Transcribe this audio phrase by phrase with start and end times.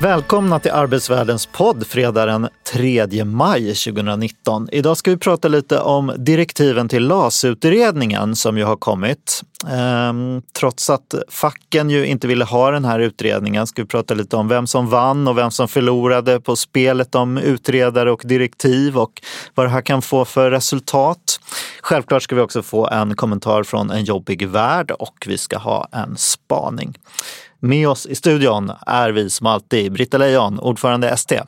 [0.00, 4.68] Välkomna till Arbetsvärldens podd fredag den 3 maj 2019.
[4.72, 9.42] Idag ska vi prata lite om direktiven till LAS-utredningen som ju har kommit.
[9.70, 14.36] Ehm, trots att facken ju inte ville ha den här utredningen ska vi prata lite
[14.36, 19.22] om vem som vann och vem som förlorade på spelet om utredare och direktiv och
[19.54, 21.40] vad det här kan få för resultat.
[21.82, 25.88] Självklart ska vi också få en kommentar från en jobbig värld och vi ska ha
[25.92, 26.98] en spaning.
[27.66, 31.40] Med oss i studion är vi som alltid Britta Lejon, ordförande ST.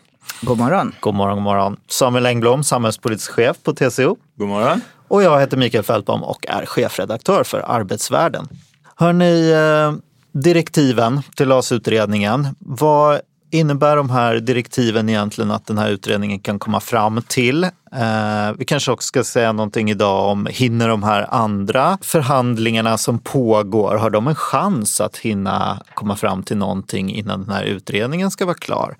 [0.42, 0.94] God morgon.
[1.00, 1.76] God morgon, god morgon.
[1.88, 4.16] Samuel Engblom, samhällspolitisk chef på TCO.
[4.36, 4.80] God morgon.
[5.08, 8.48] Och jag heter Mikael Fältbom och är chefredaktör för Arbetsvärlden.
[8.96, 9.92] Hörni, eh,
[10.40, 12.46] direktiven till LAS-utredningen.
[12.58, 17.64] Vad innebär de här direktiven egentligen att den här utredningen kan komma fram till?
[17.92, 23.18] Eh, vi kanske också ska säga någonting idag om, hinner de här andra förhandlingarna som
[23.18, 28.30] pågår, har de en chans att hinna komma fram till någonting innan den här utredningen
[28.30, 28.96] ska vara klar?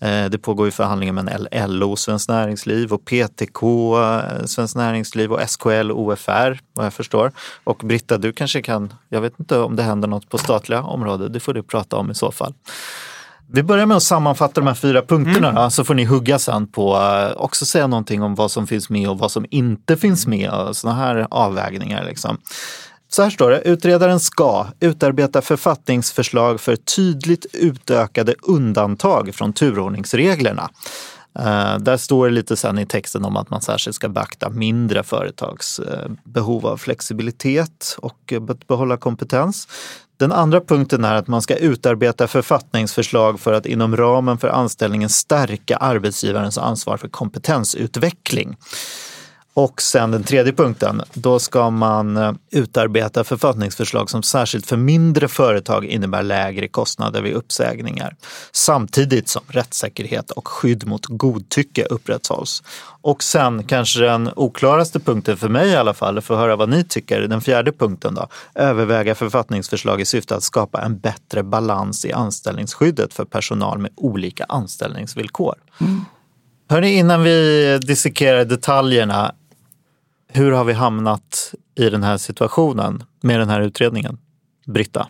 [0.00, 3.62] Eh, det pågår ju förhandlingar med LO, Svenskt Näringsliv och PTK,
[4.02, 7.32] eh, Svenskt Näringsliv och SKL, OFR vad jag förstår.
[7.64, 11.32] Och Britta, du kanske kan, jag vet inte om det händer något på statliga området,
[11.32, 12.54] det får du prata om i så fall.
[13.54, 15.70] Vi börjar med att sammanfatta de här fyra punkterna mm.
[15.70, 16.98] så får ni hugga sen på
[17.36, 20.76] också säga någonting om vad som finns med och vad som inte finns med och
[20.76, 22.04] sådana här avvägningar.
[22.04, 22.38] Liksom.
[23.08, 30.70] Så här står det, utredaren ska utarbeta författningsförslag för tydligt utökade undantag från turordningsreglerna.
[31.38, 35.02] Uh, där står det lite sen i texten om att man särskilt ska beakta mindre
[35.02, 35.86] företags uh,
[36.24, 39.68] behov av flexibilitet och uh, behålla kompetens.
[40.22, 45.08] Den andra punkten är att man ska utarbeta författningsförslag för att inom ramen för anställningen
[45.08, 48.56] stärka arbetsgivarens ansvar för kompetensutveckling.
[49.54, 55.28] Och sen den tredje punkten, då ska man eh, utarbeta författningsförslag som särskilt för mindre
[55.28, 58.16] företag innebär lägre kostnader vid uppsägningar.
[58.52, 62.62] Samtidigt som rättssäkerhet och skydd mot godtycke upprätthålls.
[63.02, 66.68] Och sen kanske den oklaraste punkten för mig i alla fall, för att höra vad
[66.68, 68.28] ni tycker, den fjärde punkten då.
[68.54, 74.44] Överväga författningsförslag i syfte att skapa en bättre balans i anställningsskyddet för personal med olika
[74.48, 75.54] anställningsvillkor.
[75.80, 76.04] Mm.
[76.68, 79.34] Hörni, innan vi dissekerar detaljerna,
[80.32, 84.18] hur har vi hamnat i den här situationen med den här utredningen?
[84.66, 85.08] Britta?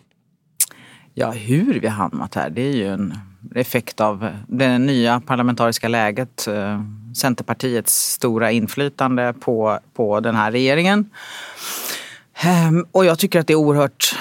[1.15, 3.15] Ja, hur vi har hamnat här, det är ju en
[3.55, 6.47] effekt av det nya parlamentariska läget.
[6.49, 6.81] Eh,
[7.17, 11.11] Centerpartiets stora inflytande på, på den här regeringen.
[12.35, 14.17] Ehm, och jag tycker att det är oerhört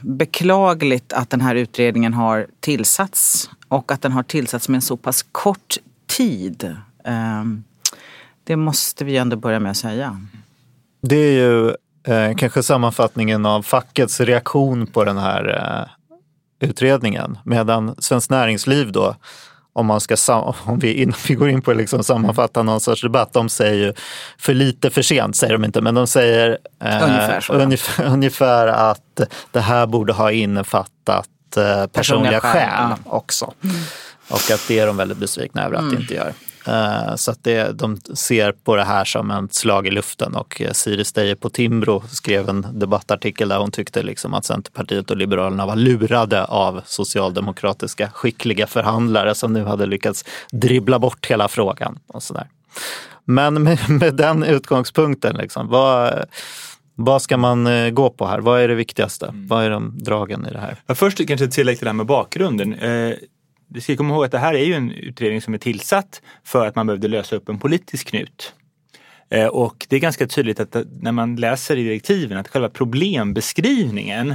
[0.00, 4.96] beklagligt att den här utredningen har tillsatts och att den har tillsatts med en så
[4.96, 5.76] pass kort
[6.06, 6.76] tid.
[7.04, 7.64] Ehm,
[8.46, 10.20] det måste vi ändå börja med att säga.
[11.02, 11.68] Det är ju
[12.06, 15.58] eh, kanske sammanfattningen av fackets reaktion på den här
[16.60, 17.38] eh, utredningen.
[17.44, 19.16] Medan Svenskt Näringsliv då,
[19.72, 20.16] om, man ska,
[20.64, 23.86] om vi, innan vi går in på att liksom sammanfatta någon sorts debatt, de säger
[23.86, 23.92] ju
[24.38, 29.20] för lite för sent, säger de inte, men de säger eh, ungefär, ungefär, ungefär, att
[29.50, 33.52] det här borde ha innefattat eh, personliga, personliga skäl också.
[33.64, 33.76] Mm.
[34.28, 35.94] Och att det är de väldigt besvikna över att mm.
[35.94, 36.32] det inte gör.
[36.66, 40.60] Eh, så att det, de ser på det här som ett slag i luften och
[40.60, 45.16] eh, Siri Steyer på Timbro skrev en debattartikel där hon tyckte liksom att Centerpartiet och
[45.16, 51.98] Liberalerna var lurade av socialdemokratiska skickliga förhandlare som nu hade lyckats dribbla bort hela frågan.
[52.06, 52.46] och så där.
[53.24, 56.24] Men med, med den utgångspunkten, liksom, vad,
[56.94, 58.38] vad ska man eh, gå på här?
[58.38, 59.26] Vad är det viktigaste?
[59.26, 59.46] Mm.
[59.46, 60.76] Vad är de dragen i det här?
[60.86, 62.74] Ja, först kanske tillägg till det här med bakgrunden
[63.68, 66.66] vi ska komma ihåg att det här är ju en utredning som är tillsatt för
[66.66, 68.54] att man behövde lösa upp en politisk knut.
[69.28, 74.34] Eh, och det är ganska tydligt att när man läser i direktiven att själva problembeskrivningen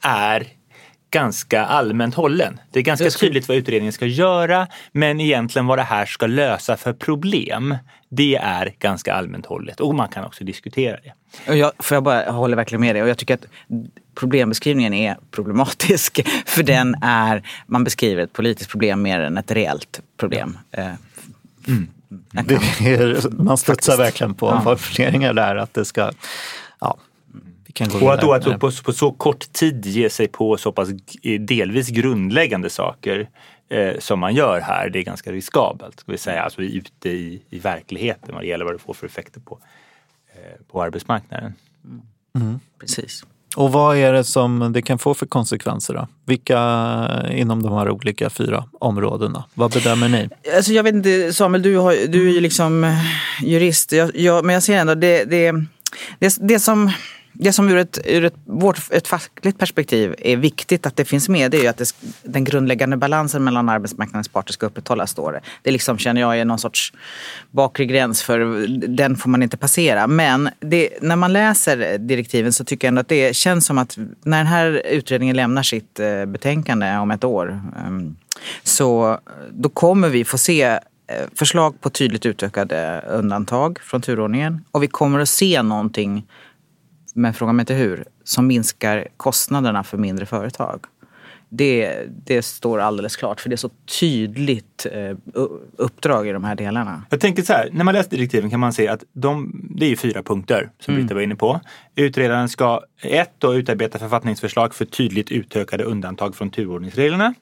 [0.00, 0.46] är
[1.10, 2.60] ganska allmänt hållen.
[2.70, 6.76] Det är ganska tydligt vad utredningen ska göra men egentligen vad det här ska lösa
[6.76, 7.74] för problem
[8.10, 11.12] det är ganska allmänt hållet och man kan också diskutera det.
[11.56, 13.44] Jag, för jag, bara, jag håller verkligen med dig och jag tycker att
[14.14, 20.00] problembeskrivningen är problematisk för den är, man beskriver ett politiskt problem mer än ett reellt
[20.16, 20.58] problem.
[20.70, 20.86] Eh,
[21.68, 21.88] mm.
[22.80, 24.76] Är, man studsar verkligen på ja.
[24.76, 26.12] formuleringar där att det ska,
[26.80, 26.96] ja,
[27.32, 27.59] vi kan gå
[28.02, 30.88] Och att då att på, på så kort tid ge sig på så pass
[31.40, 33.28] delvis grundläggande saker
[33.68, 36.00] eh, som man gör här, det är ganska riskabelt.
[36.00, 36.42] Ska vi säga.
[36.42, 39.58] Alltså ute i, i verkligheten vad det gäller vad det får för effekter på,
[40.34, 41.54] eh, på arbetsmarknaden.
[42.80, 43.24] Precis.
[43.56, 46.08] Och vad är det som det kan få för konsekvenser då?
[46.26, 46.58] Vilka
[47.30, 49.44] inom de här olika fyra områdena?
[49.54, 50.28] Vad bedömer ni?
[50.56, 52.96] Alltså jag vet inte, Samuel, du, har, du är ju liksom eh,
[53.42, 53.92] jurist.
[53.92, 55.52] Jag, jag, men jag ser ändå det, det,
[56.18, 56.90] det, det som
[57.32, 61.28] det som ur ett, ur ett, vårt, ett fackligt perspektiv är viktigt att det finns
[61.28, 65.10] med det är ju att det, den grundläggande balansen mellan arbetsmarknadens parter ska upprätthållas.
[65.10, 65.40] Står det.
[65.62, 66.92] det liksom, känner jag är någon sorts
[67.50, 70.06] bakre gräns för den får man inte passera.
[70.06, 73.96] Men det, när man läser direktiven så tycker jag ändå att det känns som att
[74.24, 78.16] när den här utredningen lämnar sitt eh, betänkande om ett år ehm,
[78.62, 79.18] så
[79.50, 80.78] då kommer vi få se eh,
[81.34, 86.26] förslag på tydligt utökade undantag från turordningen och vi kommer att se någonting
[87.14, 90.84] men fråga mig inte hur, som minskar kostnaderna för mindre företag.
[91.52, 93.70] Det, det står alldeles klart, för det är så
[94.00, 95.16] tydligt eh,
[95.76, 97.02] uppdrag i de här delarna.
[97.10, 99.96] Jag tänker så här, när man läser direktiven kan man se att de, det är
[99.96, 101.60] fyra punkter som Britta var inne på.
[101.94, 107.34] Utredaren ska ett då utarbeta författningsförslag för tydligt utökade undantag från turordningsreglerna.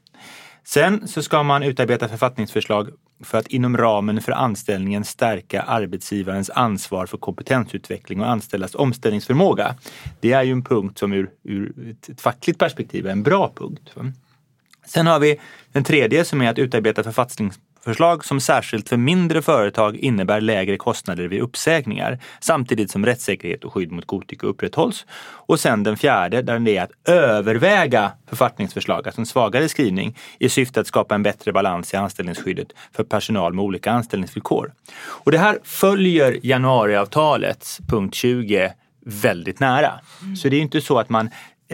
[0.69, 2.89] Sen så ska man utarbeta författningsförslag
[3.25, 9.75] för att inom ramen för anställningen stärka arbetsgivarens ansvar för kompetensutveckling och anställdas omställningsförmåga.
[10.21, 13.91] Det är ju en punkt som ur, ur ett fackligt perspektiv är en bra punkt.
[14.87, 15.41] Sen har vi
[15.73, 20.77] den tredje som är att utarbeta författnings författningsförslag som särskilt för mindre företag innebär lägre
[20.77, 25.07] kostnader vid uppsägningar samtidigt som rättssäkerhet och skydd mot godtycke upprätthålls.
[25.49, 30.49] Och sen den fjärde där det är att överväga författningsförslag, alltså en svagare skrivning i
[30.49, 34.73] syfte att skapa en bättre balans i anställningsskyddet för personal med olika anställningsvillkor.
[35.25, 38.73] Och det här följer januariavtalets punkt 20
[39.07, 40.01] väldigt nära.
[40.37, 41.31] Så det är inte så att man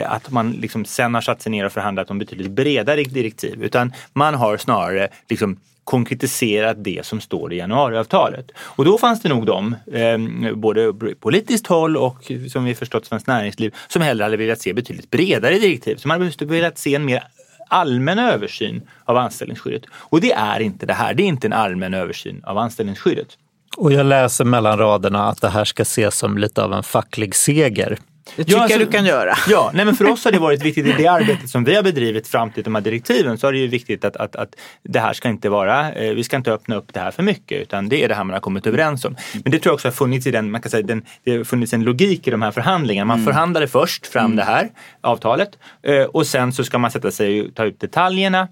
[0.07, 3.93] att man liksom sen har satt sig ner och förhandlat om betydligt bredare direktiv utan
[4.13, 8.51] man har snarare liksom konkretiserat det som står i januariavtalet.
[8.59, 13.27] Och då fanns det nog de, eh, både politiskt håll och som vi förstått Svenskt
[13.27, 15.97] Näringsliv, som hellre hade velat se betydligt bredare direktiv.
[15.97, 17.23] Som hade velat se en mer
[17.69, 19.83] allmän översyn av anställningsskyddet.
[19.93, 23.29] Och det är inte det här, det är inte en allmän översyn av anställningsskyddet.
[23.77, 27.35] Och jag läser mellan raderna att det här ska ses som lite av en facklig
[27.35, 27.99] seger.
[28.37, 29.35] Det tycker jag alltså, du kan göra.
[29.49, 31.83] Ja, nej men för oss har det varit viktigt i det arbetet som vi har
[31.83, 35.01] bedrivit fram till de här direktiven så är det ju viktigt att, att, att det
[35.01, 37.89] här ska inte vara, eh, vi ska inte öppna upp det här för mycket utan
[37.89, 39.17] det är det här man har kommit överens om.
[39.33, 41.45] Men det tror jag också har funnits i den, man kan säga, den, det har
[41.45, 43.05] funnits en logik i de här förhandlingarna.
[43.05, 43.33] Man mm.
[43.33, 44.37] förhandlade först fram mm.
[44.37, 44.69] det här
[45.01, 48.49] avtalet eh, och sen så ska man sätta sig och ta ut detaljerna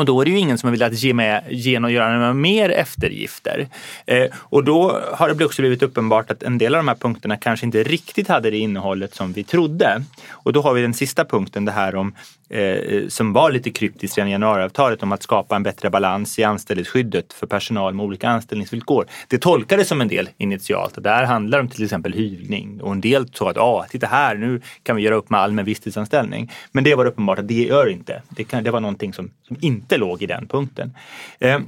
[0.00, 2.34] och då är det ju ingen som har velat ge, med, ge och göra några
[2.34, 3.68] mer eftergifter.
[4.06, 7.36] Eh, och då har det också blivit uppenbart att en del av de här punkterna
[7.36, 10.02] kanske inte riktigt hade det innehållet som vi trodde.
[10.30, 12.14] Och då har vi den sista punkten, det här om
[12.52, 16.38] Eh, eh, som var lite kryptiskt redan i januariavtalet om att skapa en bättre balans
[16.38, 19.06] i anställningsskyddet för personal med olika anställningsvillkor.
[19.28, 22.92] Det tolkades som en del initialt och där handlar det om till exempel hyvning och
[22.92, 26.52] en del sa att ah, titta här, nu kan vi göra upp med allmän visstidsanställning.
[26.72, 28.22] Men det var uppenbart att det gör inte.
[28.28, 30.94] Det, kan, det var någonting som, som inte låg i den punkten.
[31.38, 31.58] Eh,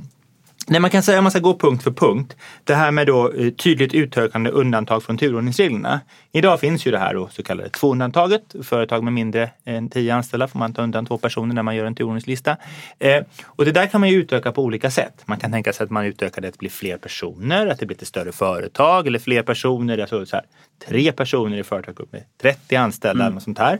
[0.68, 2.36] Nej, man kan säga om man ska gå punkt för punkt.
[2.64, 6.00] Det här med då eh, tydligt utökande undantag från turordningsreglerna.
[6.32, 8.54] Idag finns ju det här då, så kallade tvåundantaget.
[8.62, 11.84] Företag med mindre än tio anställda får man ta undan två personer när man gör
[11.84, 12.56] en turordningslista.
[12.98, 15.22] Eh, och det där kan man ju utöka på olika sätt.
[15.24, 18.02] Man kan tänka sig att man utökar det att bli fler personer, att det blir
[18.02, 20.44] ett större företag eller fler personer, alltså så här,
[20.88, 23.26] tre personer i företag med 30 anställda mm.
[23.26, 23.78] eller något sånt här.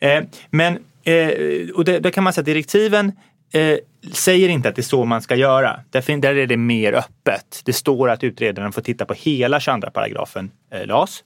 [0.00, 3.12] Eh, men eh, och det, där kan man säga att direktiven
[3.52, 3.78] eh,
[4.12, 5.80] säger inte att det är så man ska göra.
[5.90, 7.62] Där, där är det mer öppet.
[7.64, 11.24] Det står att utredaren får titta på hela 22 paragrafen eh, LAS.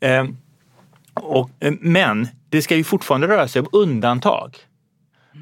[0.00, 0.24] Eh,
[1.14, 4.56] och, eh, men det ska ju fortfarande röra sig om undantag.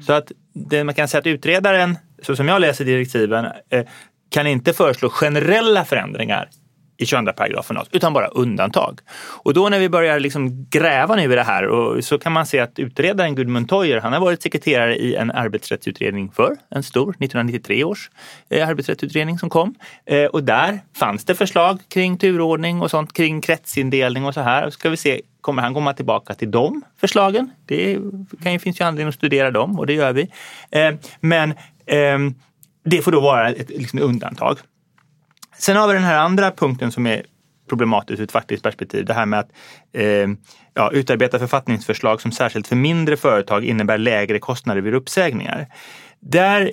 [0.05, 3.85] Så att det, man kan säga att utredaren, så som jag läser direktiven, eh,
[4.29, 6.49] kan inte föreslå generella förändringar
[7.01, 8.99] i 22 paragrafen utan bara undantag.
[9.43, 12.45] Och då när vi börjar liksom gräva nu i det här och så kan man
[12.45, 17.09] se att utredaren Gudmund Toijer, han har varit sekreterare i en arbetsrättsutredning för en stor
[17.09, 18.09] 1993 års
[18.49, 19.75] eh, arbetsrättsutredning som kom.
[20.05, 24.69] Eh, och där fanns det förslag kring turordning och sånt kring kretsindelning och så här.
[24.69, 27.51] Ska vi se, kommer han komma tillbaka till de förslagen?
[27.65, 27.97] Det
[28.43, 30.31] kan finns ju anledning att studera dem och det gör vi.
[30.71, 31.53] Eh, men
[31.85, 32.35] ehm,
[32.83, 34.57] det får då vara ett liksom, undantag.
[35.61, 37.25] Sen har vi den här andra punkten som är
[37.69, 39.05] problematisk ur ett faktiskt perspektiv.
[39.05, 39.49] Det här med att
[39.93, 40.27] eh,
[40.73, 45.67] ja, utarbeta författningsförslag som särskilt för mindre företag innebär lägre kostnader vid uppsägningar.
[46.19, 46.71] Där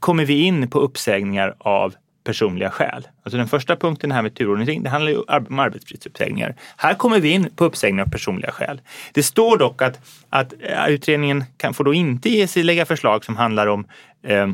[0.00, 3.08] kommer vi in på uppsägningar av personliga skäl.
[3.22, 6.56] Alltså den första punkten här med turordning, det handlar ju om arbetstidsuppsägningar.
[6.76, 8.80] Här kommer vi in på uppsägningar av personliga skäl.
[9.12, 13.24] Det står dock att, att eh, utredningen kan, får då inte ge sig lägga förslag
[13.24, 13.86] som handlar om
[14.22, 14.48] eh,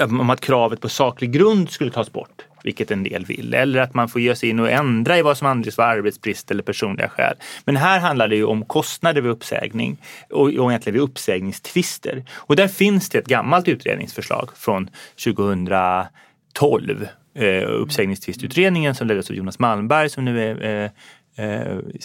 [0.00, 3.54] om att kravet på saklig grund skulle tas bort, vilket en del vill.
[3.54, 6.50] Eller att man får ge sig in och ändra i vad som anges vara arbetsbrist
[6.50, 7.34] eller personliga skäl.
[7.64, 9.96] Men här handlar det ju om kostnader vid uppsägning
[10.30, 12.24] och, och egentligen vid uppsägningstvister.
[12.32, 14.90] Och där finns det ett gammalt utredningsförslag från
[15.24, 20.90] 2012 eh, uppsägningstvistutredningen som leddes av Jonas Malmberg som nu är
[21.36, 21.48] eh,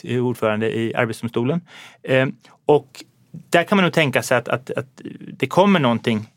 [0.03, 1.61] eh, ordförande i Arbetsdomstolen.
[2.03, 2.27] Eh,
[2.65, 3.03] och
[3.49, 5.01] där kan man nog tänka sig att, att, att
[5.33, 6.29] det kommer någonting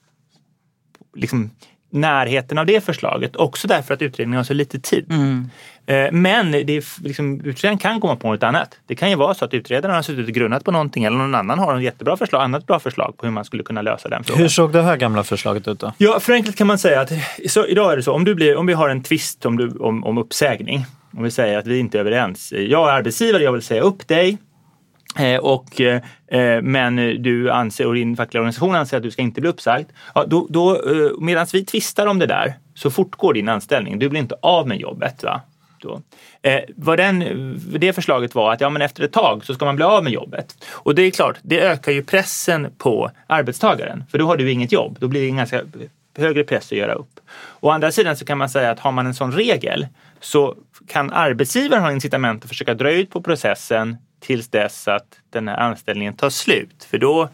[1.14, 1.50] liksom,
[1.94, 3.36] närheten av det förslaget.
[3.36, 5.06] Också därför att utredningen har så lite tid.
[5.10, 5.50] Mm.
[5.86, 8.78] Eh, men det är, liksom, utredaren kan komma på något annat.
[8.86, 11.34] Det kan ju vara så att utredaren har suttit och grunnat på någonting eller någon
[11.34, 14.24] annan har en jättebra förslag, annat bra förslag på hur man skulle kunna lösa den
[14.24, 14.42] frågan.
[14.42, 15.92] Hur såg det här gamla förslaget ut då?
[15.98, 17.12] Ja, förenklat kan man säga att
[17.48, 20.04] så, idag är det så om, du blir, om vi har en tvist om, om,
[20.04, 20.86] om uppsägning.
[21.16, 22.52] Om vi säger att vi inte är överens.
[22.52, 24.38] Jag är arbetsgivare, jag vill säga upp dig.
[25.18, 29.22] Eh, och, eh, eh, men du anser, och din fackliga organisation anser att du ska
[29.22, 29.88] inte bli uppsagd.
[30.14, 30.80] Ja, då, då,
[31.20, 33.98] Medan vi tvistar om det där så fortgår din anställning.
[33.98, 35.22] Du blir inte av med jobbet.
[35.22, 35.40] Va?
[35.78, 36.00] Då.
[36.42, 37.24] Eh, vad den,
[37.78, 40.12] det förslaget var att ja, men efter ett tag så ska man bli av med
[40.12, 40.64] jobbet.
[40.70, 44.04] Och det är klart, det ökar ju pressen på arbetstagaren.
[44.10, 44.96] För då har du inget jobb.
[45.00, 45.62] Då blir det en ganska
[46.18, 47.20] högre press att göra upp.
[47.60, 49.86] Å andra sidan så kan man säga att har man en sån regel
[50.20, 50.56] så
[50.88, 55.56] kan arbetsgivaren ha incitament att försöka dra ut på processen tills dess att den här
[55.56, 56.84] anställningen tar slut.
[56.90, 57.28] För då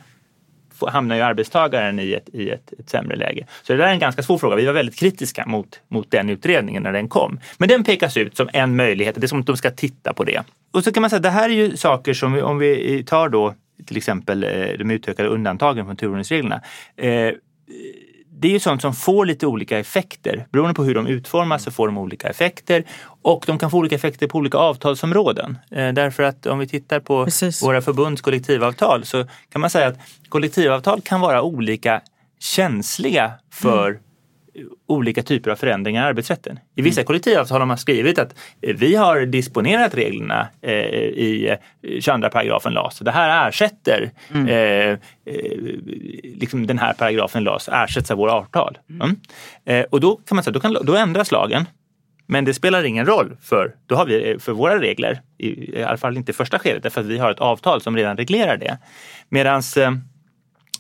[0.89, 3.47] hamnar ju arbetstagaren i ett, i ett, ett sämre läge.
[3.63, 4.57] Så det där är en ganska svår fråga.
[4.57, 7.41] Vi var väldigt kritiska mot, mot den utredningen när den kom.
[7.59, 9.15] Men den pekas ut som en möjlighet.
[9.15, 10.43] Det är som att de ska titta på det.
[10.71, 13.29] Och så kan man säga att det här är ju saker som, om vi tar
[13.29, 13.55] då
[13.87, 16.61] till exempel eh, de utökade undantagen från turordningsreglerna.
[16.97, 17.33] Eh,
[18.41, 20.47] det är ju sånt som får lite olika effekter.
[20.53, 22.85] Beroende på hur de utformas så får de olika effekter.
[23.23, 25.59] Och de kan få olika effekter på olika avtalsområden.
[25.71, 27.63] Eh, därför att om vi tittar på Precis.
[27.63, 32.01] våra förbunds kollektivavtal så kan man säga att kollektivavtal kan vara olika
[32.39, 34.01] känsliga för mm
[34.87, 36.59] olika typer av förändringar i arbetsrätten.
[36.77, 37.07] I vissa mm.
[37.07, 41.57] kollektivavtal har man skrivit att eh, vi har disponerat reglerna eh, i
[42.01, 42.99] 22 eh, paragrafen LAS.
[42.99, 44.49] Det här ersätter mm.
[44.49, 44.99] eh,
[46.35, 48.79] liksom den här paragrafen LAS ersätts av våra avtal.
[48.91, 49.17] Mm.
[49.65, 51.65] Eh, och då kan man säga, då, kan, då ändras lagen.
[52.27, 55.97] Men det spelar ingen roll för, då har vi, för våra regler, i, i alla
[55.97, 58.79] fall inte i första skedet, därför att vi har ett avtal som redan reglerar det.
[59.29, 59.63] Medan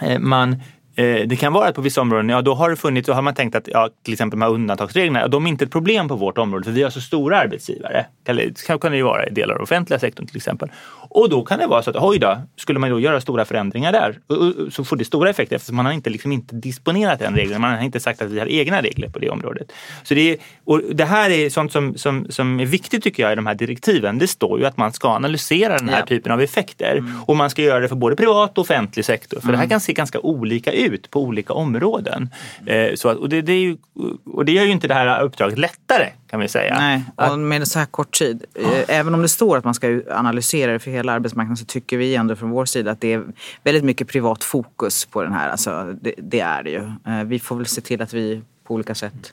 [0.02, 0.62] eh, man
[1.00, 3.23] Eh, det kan vara att på vissa områden, ja då har det funnits, då har
[3.23, 6.16] man tänkt att ja, till exempel de här undantagsreglerna, de är inte ett problem på
[6.16, 8.07] vårt område för vi har så stora arbetsgivare.
[8.23, 10.71] Det kan, kan det ju vara i delar av offentliga sektorn till exempel.
[11.11, 13.93] Och då kan det vara så att, oj då, skulle man då göra stora förändringar
[13.93, 14.19] där
[14.71, 17.61] så får det stora effekter eftersom man har inte, liksom inte disponerat den regeln.
[17.61, 19.73] Man har inte sagt att vi har egna regler på det området.
[20.02, 23.33] Så det, är, och det här är sånt som, som, som är viktigt tycker jag
[23.33, 24.19] i de här direktiven.
[24.19, 26.07] Det står ju att man ska analysera den här ja.
[26.07, 27.12] typen av effekter mm.
[27.26, 29.40] och man ska göra det för både privat och offentlig sektor.
[29.40, 29.52] För mm.
[29.52, 29.71] det här mm.
[29.71, 32.29] kan se ganska olika ut på olika områden.
[32.67, 33.76] Eh, så och, det, det är ju,
[34.25, 36.79] och det gör ju inte det här uppdraget lättare kan vi säga.
[36.79, 38.45] Nej, och med så här kort tid.
[38.55, 41.97] Eh, även om det står att man ska analysera det för hela arbetsmarknaden så tycker
[41.97, 43.25] vi ändå från vår sida att det är
[43.64, 45.49] väldigt mycket privat fokus på den här.
[45.49, 46.92] Alltså, det, det är det ju.
[47.07, 49.33] Eh, vi får väl se till att vi på olika sätt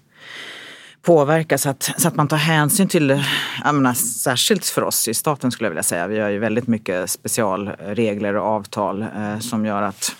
[1.01, 3.23] påverka så att, så att man tar hänsyn till,
[3.63, 6.07] jag menar, särskilt för oss i staten skulle jag vilja säga.
[6.07, 10.15] Vi har ju väldigt mycket specialregler och avtal eh, som gör att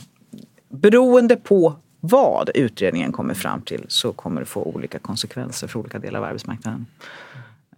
[0.70, 6.00] beroende på vad utredningen kommer fram till så kommer det få olika konsekvenser för olika
[6.00, 6.86] delar av arbetsmarknaden.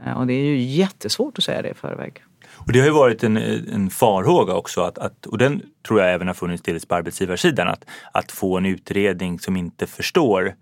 [0.05, 2.23] Eh, och det är ju jättesvårt att säga det i förväg.
[2.69, 6.13] Och det har ju varit en, en farhåga också, att, att, och den tror jag
[6.13, 10.55] även har funnits delvis på arbetsgivarsidan, att, att få en utredning som inte förstår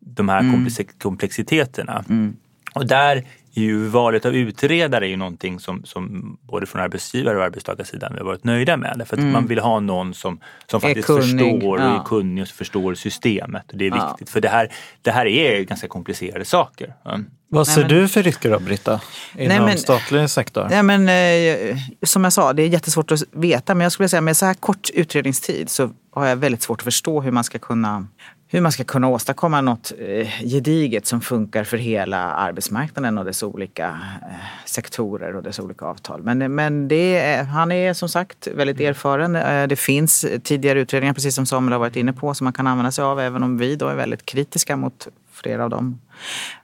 [0.00, 0.68] de här mm.
[0.98, 2.04] komplexiteterna.
[2.08, 2.36] Mm.
[2.74, 7.44] Och där ju valet av utredare är ju någonting som, som både från arbetsgivare och
[7.44, 9.02] arbetstagarsidan vi har varit nöjda med.
[9.06, 9.32] För att mm.
[9.32, 13.62] man vill ha någon som, som faktiskt förstår och är kunnig och förstår systemet.
[13.72, 14.26] det är viktigt ja.
[14.26, 16.94] för det här, det här är ganska komplicerade saker.
[17.06, 17.26] Mm.
[17.48, 19.00] Vad ser nej, men, du för risker då Britta?
[19.38, 20.66] Inom nej, men, statlig sektor?
[20.70, 23.74] Nej, men, eh, som jag sa, det är jättesvårt att veta.
[23.74, 26.84] Men jag skulle säga med så här kort utredningstid så har jag väldigt svårt att
[26.84, 28.06] förstå hur man ska kunna
[28.52, 33.42] hur man ska kunna åstadkomma något eh, gediget som funkar för hela arbetsmarknaden och dess
[33.42, 33.86] olika
[34.22, 34.28] eh,
[34.64, 36.22] sektorer och dess olika avtal.
[36.22, 38.90] Men, men det är, han är som sagt väldigt mm.
[38.90, 39.36] erfaren.
[39.36, 42.66] Eh, det finns tidigare utredningar, precis som Samuel har varit inne på, som man kan
[42.66, 46.00] använda sig av även om vi då är väldigt kritiska mot flera av dem.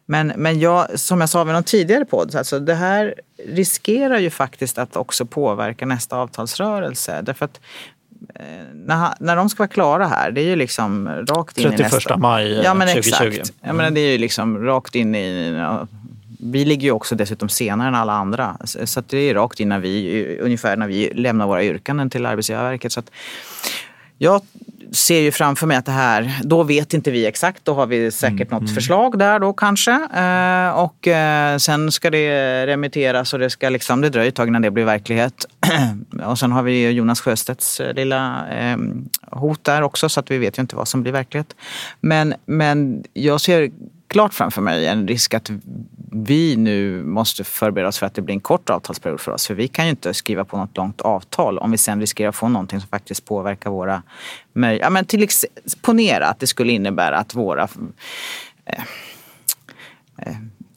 [0.07, 3.15] Men, men jag, som jag sa vid någon tidigare podd, alltså det här
[3.47, 7.23] riskerar ju faktiskt att också påverka nästa avtalsrörelse.
[7.23, 7.61] Därför att
[8.75, 11.83] när, när de ska vara klara här, det är ju liksom rakt in 31 i
[11.83, 12.01] nästa...
[12.01, 13.25] 31 maj ja, men 2020.
[13.25, 13.53] Exakt.
[13.61, 15.55] Ja, men det är ju liksom rakt in i...
[15.59, 15.87] Ja,
[16.41, 18.57] vi ligger ju också dessutom senare än alla andra.
[18.65, 22.93] Så det är rakt in när vi, ungefär när vi lämnar våra yrkanden till Arbetsgivarverket.
[22.93, 23.11] Så att,
[24.19, 24.41] ja,
[24.93, 28.11] ser ju framför mig att det här, då vet inte vi exakt, då har vi
[28.11, 29.93] säkert något förslag där då kanske.
[29.93, 34.49] Eh, och eh, sen ska det remitteras och det ska liksom, det dröjer ett tag
[34.49, 35.47] innan det blir verklighet.
[36.27, 38.77] och sen har vi Jonas Sjöstedts eh, lilla eh,
[39.31, 41.57] hot där också så att vi vet ju inte vad som blir verklighet.
[42.01, 43.71] Men, men jag ser
[44.09, 45.51] klart framför mig en risk att
[46.13, 49.47] vi nu måste förbereda oss för att det blir en kort avtalsperiod för oss.
[49.47, 52.37] För vi kan ju inte skriva på något långt avtal om vi sen riskerar att
[52.37, 54.03] få någonting som faktiskt påverkar våra
[54.53, 54.87] möjligheter.
[54.87, 57.69] Ja, men till exempel, ponera att det skulle innebära att våra
[58.65, 58.83] eh,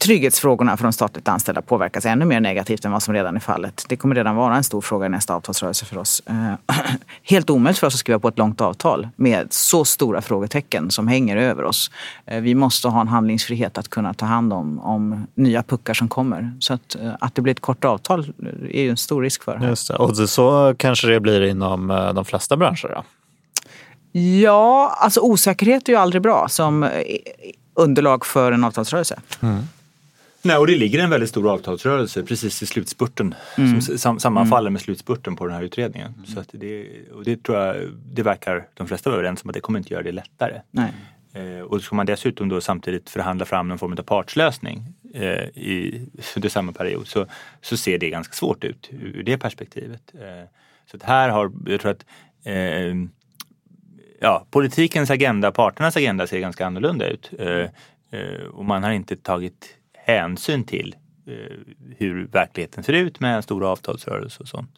[0.02, 3.84] trygghetsfrågorna för de statligt anställda påverkas ännu mer negativt än vad som redan är fallet.
[3.88, 6.22] Det kommer redan vara en stor fråga i nästa avtalsrörelse för oss.
[6.26, 6.76] Eh,
[7.22, 11.08] helt omöjligt för oss att skriva på ett långt avtal med så stora frågetecken som
[11.08, 11.90] hänger över oss.
[12.26, 16.08] Eh, vi måste ha en handlingsfrihet att kunna ta hand om, om nya puckar som
[16.08, 16.52] kommer.
[16.60, 18.32] Så att, eh, att det blir ett kort avtal
[18.70, 19.58] är ju en stor risk för.
[19.58, 19.94] Just det.
[19.94, 22.88] Och så kanske det blir inom de flesta branscher?
[22.94, 23.04] Då?
[24.20, 26.88] Ja, alltså osäkerhet är ju aldrig bra som
[27.74, 29.20] underlag för en avtalsrörelse.
[29.40, 29.62] Mm.
[30.44, 33.80] Nej, och det ligger en väldigt stor avtalsrörelse precis i slutspurten mm.
[33.80, 36.14] som sammanfaller med slutspurten på den här utredningen.
[36.14, 36.26] Mm.
[36.26, 37.76] Så det, och det tror jag,
[38.12, 40.60] det verkar de flesta vara överens om att det kommer inte göra det lättare.
[40.70, 40.92] Nej.
[41.32, 46.08] Eh, och ska man dessutom då samtidigt förhandla fram någon form av partslösning eh, i
[46.36, 47.26] under samma period så,
[47.60, 50.14] så ser det ganska svårt ut ur det perspektivet.
[50.14, 50.48] Eh,
[50.90, 52.06] så att här har, jag tror att
[52.44, 52.94] eh,
[54.20, 57.30] ja, politikens agenda, parternas agenda ser ganska annorlunda ut.
[57.38, 57.68] Eh,
[58.10, 60.94] eh, och man har inte tagit hänsyn till
[61.26, 61.56] eh,
[61.98, 64.70] hur verkligheten ser ut med en stor avtalsrörelse och sånt.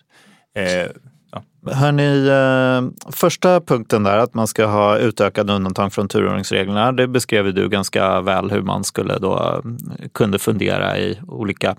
[0.55, 0.91] Eh,
[1.33, 1.73] ja.
[1.73, 6.93] Hörni, eh, första punkten där att man ska ha utökade undantag från turordningsreglerna.
[6.93, 11.77] Det beskrev du ganska väl hur man skulle då eh, kunde fundera i olika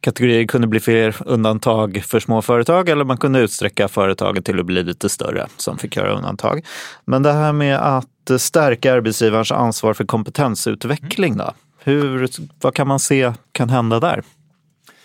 [0.00, 0.38] kategorier.
[0.38, 4.66] Det kunde bli fler undantag för små företag eller man kunde utsträcka företaget till att
[4.66, 6.64] bli lite större som fick göra undantag.
[7.04, 11.54] Men det här med att stärka arbetsgivarens ansvar för kompetensutveckling då?
[11.84, 12.28] Hur,
[12.60, 14.22] vad kan man se kan hända där?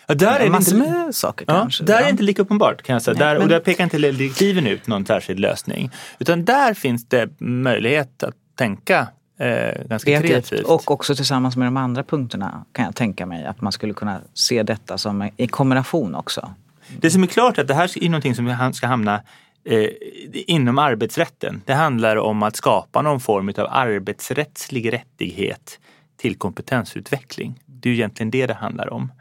[0.08, 1.84] Ja, där är massor inte, med saker ja, kanske.
[1.84, 2.00] Där ja.
[2.00, 3.18] är det inte lika uppenbart kan jag säga.
[3.20, 3.44] Nej, där, men...
[3.44, 5.92] Och där pekar inte direktiven ut någon särskild lösning.
[6.20, 9.08] Utan där finns det möjlighet att tänka
[9.40, 10.30] eh, ganska kreativt.
[10.30, 10.66] kreativt.
[10.66, 14.22] Och också tillsammans med de andra punkterna kan jag tänka mig att man skulle kunna
[14.34, 16.54] se detta som i kombination också.
[16.98, 19.22] Det som är klart är att det här är någonting som ska hamna
[19.66, 19.90] eh,
[20.32, 21.62] inom arbetsrätten.
[21.66, 25.80] Det handlar om att skapa någon form av arbetsrättslig rättighet
[26.20, 27.60] till kompetensutveckling.
[27.66, 29.12] Det är ju egentligen det det handlar om.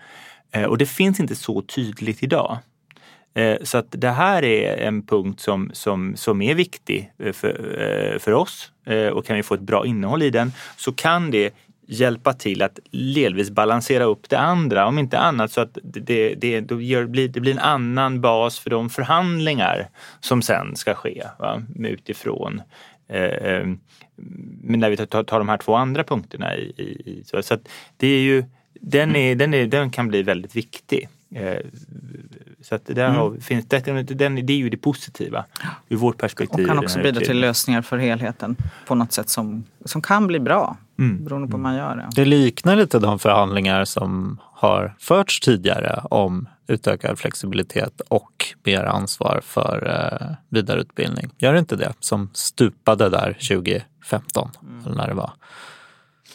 [0.50, 2.58] Eh, och det finns inte så tydligt idag.
[3.34, 8.18] Eh, så att det här är en punkt som, som, som är viktig eh, för,
[8.20, 8.72] för oss
[9.12, 11.54] och kan vi få ett bra innehåll i den så kan det
[11.88, 14.86] hjälpa till att delvis balansera upp det andra.
[14.86, 16.00] Om inte annat så att det,
[16.34, 19.88] det, det, gör, det blir en annan bas för de förhandlingar
[20.20, 21.62] som sen ska ske va?
[21.78, 22.62] utifrån eh,
[24.62, 27.68] men när vi tar, tar de här två andra punkterna i, i, så, så att
[27.96, 28.44] det är ju,
[28.80, 31.08] den, är, den, är, den kan bli väldigt viktig.
[31.34, 31.58] Eh,
[32.60, 33.16] så att där mm.
[33.16, 35.44] har, finns, det, den, det är ju det positiva
[35.88, 36.64] ur vårt perspektiv.
[36.64, 40.40] Och kan också bidra till lösningar för helheten på något sätt som, som kan bli
[40.40, 41.24] bra mm.
[41.24, 42.08] beroende på hur man gör det.
[42.14, 49.40] Det liknar lite de förhandlingar som har förts tidigare om utökad flexibilitet och mer ansvar
[49.44, 51.30] för eh, vidareutbildning.
[51.38, 51.92] Gör inte det?
[52.00, 54.86] Som stupade där 2015 mm.
[54.86, 55.32] eller när det var.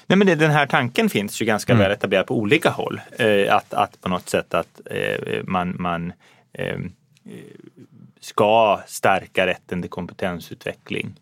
[0.08, 1.84] Nej, men det, den här tanken finns ju ganska mm.
[1.84, 3.02] väl etablerad på olika håll.
[3.20, 6.14] Eh, att, att på något sätt att eh, man, man
[6.54, 6.80] eh,
[8.20, 11.20] ska stärka rätten till kompetensutveckling.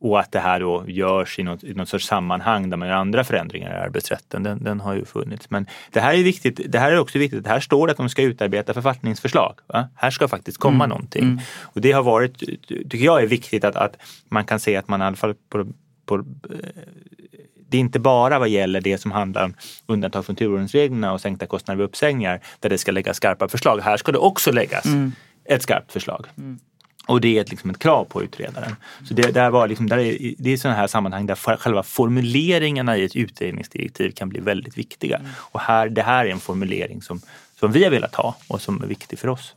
[0.00, 2.88] Eh, och att det här då görs i något, i något sorts sammanhang där man
[2.88, 4.42] gör andra förändringar i arbetsrätten.
[4.42, 5.50] Den, den har ju funnits.
[5.50, 6.60] Men det här är viktigt.
[6.68, 7.46] Det här är också viktigt.
[7.46, 9.54] Här står det att de ska utarbeta författningsförslag.
[9.66, 9.88] Va?
[9.94, 10.88] Här ska faktiskt komma mm.
[10.88, 11.22] någonting.
[11.22, 11.38] Mm.
[11.62, 13.96] Och det har varit, tycker jag är viktigt att, att
[14.28, 15.66] man kan se att man i alla fall på,
[16.06, 16.24] på
[17.70, 19.54] det är inte bara vad gäller det som handlar om
[19.86, 23.80] undantag från turordningsreglerna och sänkta kostnader vid uppsägningar där det ska läggas skarpa förslag.
[23.80, 25.12] Här ska det också läggas mm.
[25.44, 26.26] ett skarpt förslag.
[27.08, 27.14] Mm.
[27.14, 28.76] Och det är ett, liksom ett krav på utredaren.
[29.08, 32.96] Så det, där var liksom, där är, det är sådana här sammanhang där själva formuleringarna
[32.96, 35.16] i ett utredningsdirektiv kan bli väldigt viktiga.
[35.16, 35.30] Mm.
[35.36, 37.20] Och här, det här är en formulering som,
[37.60, 39.54] som vi har velat ha och som är viktig för oss.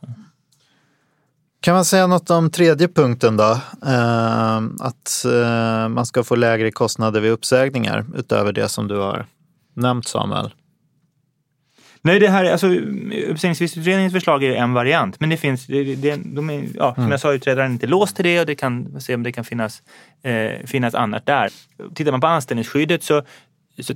[1.60, 3.60] Kan man säga något om tredje punkten då?
[3.86, 9.26] Eh, att eh, man ska få lägre kostnader vid uppsägningar utöver det som du har
[9.74, 10.50] nämnt Samuel.
[12.06, 12.66] Nej, det här, alltså,
[13.28, 15.20] uppsägningstvistutredningens förslag är en variant.
[15.20, 17.10] Men det finns, det, det, de är, ja, som mm.
[17.10, 19.44] jag sa, utredaren är inte låst till det och det kan se om det kan
[19.44, 19.82] finnas,
[20.22, 21.50] eh, finnas annat där.
[21.94, 23.22] Tittar man på anställningsskyddet så,
[23.80, 23.94] så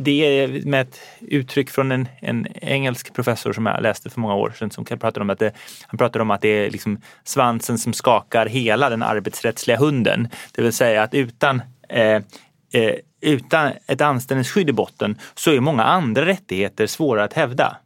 [0.00, 4.34] det är med ett uttryck från en, en engelsk professor som jag läste för många
[4.34, 5.52] år sedan som pratade om att det,
[5.86, 10.28] han pratade om att det är liksom svansen som skakar hela den arbetsrättsliga hunden.
[10.52, 12.22] Det vill säga att utan eh,
[12.72, 17.76] eh, utan ett anställningsskydd i botten så är många andra rättigheter svåra att hävda.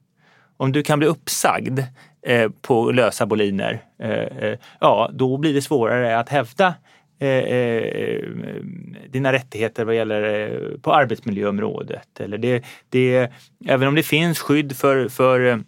[0.56, 1.80] Om du kan bli uppsagd
[2.26, 6.74] eh, på lösa boliner, eh, eh, ja då blir det svårare att hävda
[7.18, 8.24] eh, eh,
[9.08, 12.20] dina rättigheter vad gäller på arbetsmiljöområdet.
[12.20, 13.32] Eller det, det,
[13.66, 15.62] även om det finns skydd för, för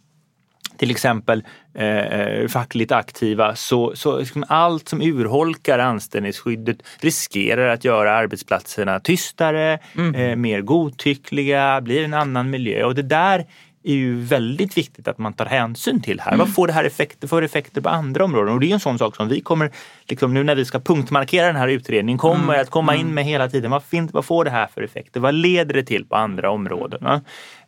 [0.78, 8.12] till exempel eh, fackligt aktiva så, så liksom allt som urholkar anställningsskyddet riskerar att göra
[8.16, 10.14] arbetsplatserna tystare, Mm.
[10.14, 13.46] eh, mer godtyckliga, blir en annan miljö och det där
[13.84, 16.32] är ju väldigt viktigt att man tar hänsyn till här.
[16.32, 16.38] Mm.
[16.38, 18.54] Vad får det här effekter för effekter på andra områden?
[18.54, 19.70] Och det är en sån sak som vi kommer,
[20.08, 22.60] liksom, nu när vi ska punktmarkera den här utredningen, kommer Mm.
[22.60, 23.70] att komma in med hela tiden.
[23.70, 25.20] Vad, finns, vad får det här för effekter?
[25.20, 27.20] Vad leder det till på andra områden?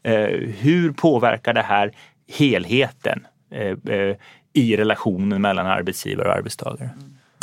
[0.03, 0.15] Eh,
[0.59, 1.93] hur påverkar det här
[2.31, 4.17] helheten eh, eh,
[4.53, 6.91] i relationen mellan arbetsgivare och arbetstagare?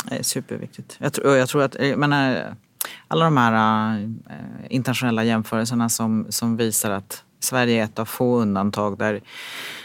[0.04, 0.96] Det är superviktigt.
[1.00, 2.44] Jag tror, jag tror att, jag menar,
[3.08, 4.08] alla de här
[4.68, 9.20] internationella jämförelserna som, som visar att Sverige är ett av få undantag där,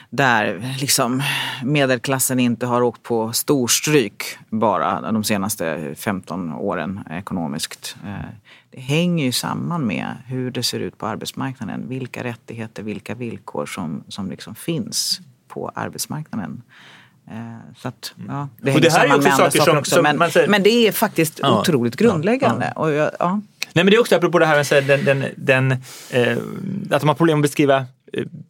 [0.10, 1.22] där liksom
[1.64, 7.96] medelklassen inte har åkt på storstryk bara de senaste 15 åren ekonomiskt.
[8.76, 11.88] Det hänger ju samman med hur det ser ut på arbetsmarknaden.
[11.90, 16.62] Vilka rättigheter, vilka villkor som, som liksom finns på arbetsmarknaden.
[17.32, 17.36] Eh,
[17.78, 19.72] Så att, ja, det Och det hänger här är samman också med andra saker saker
[19.72, 19.96] som- också.
[19.96, 22.74] som Men, man säger- men det är faktiskt Ja, otroligt ja, grundläggande.
[22.76, 23.42] Jag, ja.
[23.74, 25.72] Nej men det är också apropå det här med den, den, den,
[26.12, 26.38] eh,
[26.92, 27.86] att de har problem att beskriva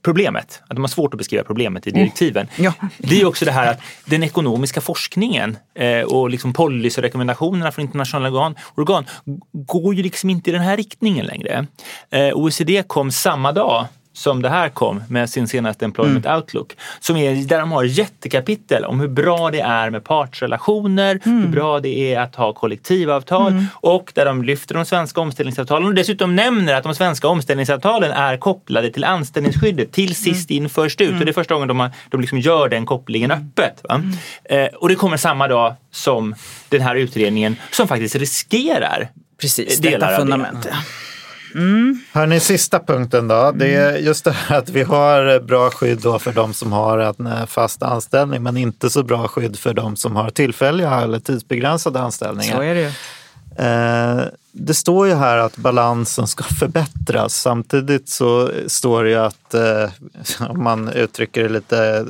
[0.01, 0.61] problemet.
[0.67, 2.47] Att de har svårt att beskriva problemet i direktiven.
[2.55, 2.73] Ja.
[2.97, 8.29] Det är också det här att den ekonomiska forskningen eh, och liksom policyrekommendationerna från internationella
[8.29, 9.05] organ, organ
[9.51, 11.67] går ju liksom inte i den här riktningen längre.
[12.09, 16.75] Eh, OECD kom samma dag som det här kom med sin senaste Employment Outlook.
[16.99, 21.79] Som är, där de har jättekapitel om hur bra det är med partsrelationer, hur bra
[21.79, 26.73] det är att ha kollektivavtal och där de lyfter de svenska omställningsavtalen och dessutom nämner
[26.73, 31.19] att de svenska omställningsavtalen är kopplade till anställningsskyddet till sist in först ut.
[31.19, 33.81] Och det är första gången de, har, de liksom gör den kopplingen öppet.
[33.89, 34.01] Va?
[34.43, 36.35] Eh, och det kommer samma dag som
[36.69, 40.75] den här utredningen som faktiskt riskerar Precis, delar detta av det.
[41.53, 42.19] Ja.
[42.19, 43.51] Hörni, sista punkten då.
[43.55, 46.97] Det är just det här att vi har bra skydd då för de som har
[46.97, 51.19] en eh, fast anställning men inte så bra skydd för de som har tillfälliga eller
[51.19, 52.55] tidsbegränsade anställningar.
[52.55, 52.91] Så är det ju.
[53.65, 57.33] Eh, Det står ju här att balansen ska förbättras.
[57.41, 59.89] Samtidigt så står det ju att, eh,
[60.49, 62.05] om man uttrycker det lite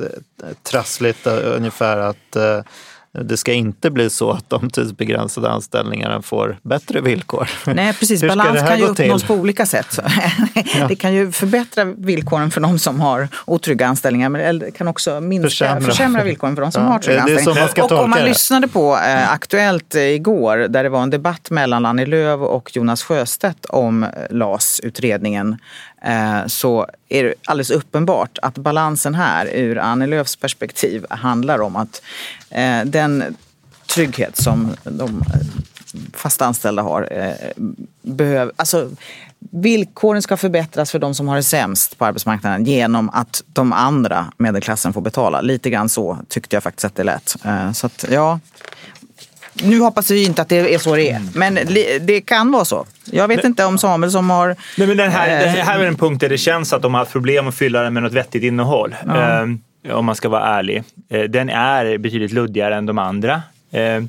[0.62, 2.36] trassligt, ungefär att
[3.22, 7.50] det ska inte bli så att de tidsbegränsade anställningarna får bättre villkor.
[7.66, 8.20] Nej, precis.
[8.22, 9.04] Balans kan ju gå till?
[9.04, 9.98] uppnås på olika sätt.
[10.88, 15.20] Det kan ju förbättra villkoren för de som har otrygga anställningar men det kan också
[15.20, 15.80] minska, Försämra.
[15.80, 17.92] försämra, villkoren för de som Ja, har trygga det är så anställningar.
[17.98, 18.24] och om man det.
[18.24, 23.02] lyssnade på eh, Aktuellt igår där det var en debatt mellan Annie Lööf och Jonas
[23.02, 25.58] Sjöstedt om eh, LAS-utredningen
[26.04, 31.76] Eh, så är det alldeles uppenbart att balansen här ur Annie Lööfs perspektiv handlar om
[31.76, 32.02] att
[32.50, 33.36] eh, den
[33.86, 35.24] trygghet som de
[36.12, 37.08] fast anställda har.
[37.10, 37.64] Eh,
[38.02, 38.90] behöv, alltså,
[39.38, 44.32] villkoren ska förbättras för de som har det sämst på arbetsmarknaden genom att de andra
[44.36, 45.40] medelklassen får betala.
[45.40, 47.36] Lite grann så tyckte jag faktiskt att det lät.
[47.74, 48.40] Så att, ja.
[49.62, 51.58] Nu hoppas vi inte att det är så det är, men
[52.00, 52.86] det kan vara så.
[53.04, 54.56] Jag vet inte om Samuel som har...
[54.78, 56.94] Nej, men den här, Eh, det här är en punkt där det känns att de
[56.94, 58.96] har haft problem att fylla den med något vettigt innehåll.
[59.08, 60.82] Eh, om man ska vara ärlig.
[61.08, 63.42] Eh, den är betydligt luddigare än de andra.
[63.72, 64.02] Eh, eh,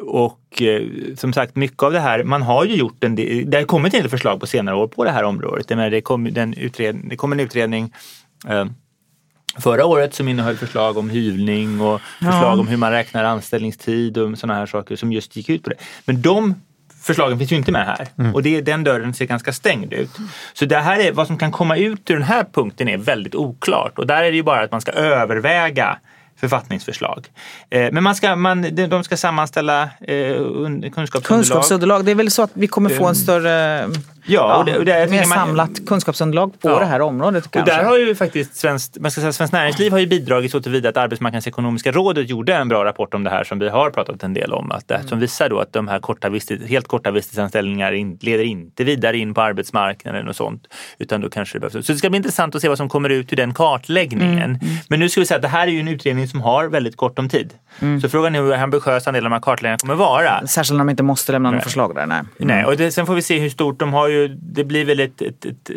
[0.00, 0.82] och eh,
[1.16, 3.94] som sagt, mycket av det här, man har ju gjort en del, det har kommit
[3.94, 5.68] en del förslag på senare år på det här området.
[5.68, 7.92] Det, kom, den utred, det kom en utredning
[8.48, 8.64] eh,
[9.58, 14.38] förra året som innehöll förslag om hyvling och förslag om hur man räknar anställningstid och
[14.38, 15.76] sådana här saker som just gick ut på det.
[16.04, 16.54] Men de
[17.02, 20.10] förslagen finns ju inte med här och det, den dörren ser ganska stängd ut.
[20.52, 23.34] Så det här är, vad som kan komma ut ur den här punkten är väldigt
[23.34, 25.98] oklart och där är det ju bara att man ska överväga
[26.40, 27.26] författningsförslag.
[27.70, 31.22] Eh, men man ska, man, de ska sammanställa eh, un- kunskapsunderlag.
[31.24, 33.88] Kunskapsunderlag, det är väl så att vi kommer få en större,
[34.26, 36.78] Ja, och det- och det- mer man- samlat kunskapsunderlag på Ja.
[36.78, 37.72] det här området Och kanske.
[37.76, 40.88] där har ju faktiskt Svenskt, man ska säga, Svenskt Näringsliv har ju bidragit så tillvida
[40.88, 44.34] att Arbetsmarknadsekonomiska rådet gjorde en bra rapport om det här som vi har pratat en
[44.34, 44.72] del om.
[44.72, 46.30] Att det, Som visar då att de här korta
[46.68, 50.62] helt korta visstidsanställningar in, leder inte vidare in på arbetsmarknaden och sånt.
[50.98, 51.86] Utan då kanske det behövs.
[51.86, 54.58] Så det ska bli intressant att se vad som kommer ut ur den kartläggningen.
[54.88, 56.96] Men nu ska vi säga att det här är ju en utredning som har väldigt
[56.96, 57.54] kort om tid.
[58.02, 60.46] Så frågan är hur ambitiös en del av de här kartläggningarna kommer vara.
[60.46, 62.06] Särskilt när de inte måste lämna några förslag där.
[62.06, 62.20] Nej.
[62.38, 65.00] Nej, och det, sen får vi se hur stort de har ju, det blir väl
[65.00, 65.76] ett, ett, ett, eh,